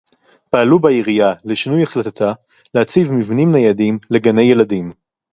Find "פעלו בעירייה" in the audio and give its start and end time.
0.49-1.33